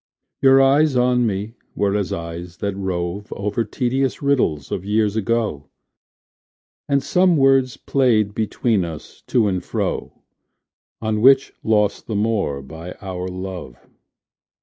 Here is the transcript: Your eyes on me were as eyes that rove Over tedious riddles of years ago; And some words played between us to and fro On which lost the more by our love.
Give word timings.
Your 0.41 0.59
eyes 0.63 0.95
on 0.95 1.27
me 1.27 1.53
were 1.75 1.95
as 1.95 2.11
eyes 2.11 2.57
that 2.57 2.75
rove 2.75 3.31
Over 3.33 3.63
tedious 3.63 4.19
riddles 4.19 4.71
of 4.71 4.83
years 4.83 5.15
ago; 5.15 5.69
And 6.89 7.03
some 7.03 7.37
words 7.37 7.77
played 7.77 8.33
between 8.33 8.83
us 8.83 9.21
to 9.27 9.47
and 9.47 9.63
fro 9.63 10.23
On 11.03 11.21
which 11.21 11.53
lost 11.61 12.07
the 12.07 12.15
more 12.15 12.63
by 12.63 12.93
our 12.93 13.27
love. 13.27 13.75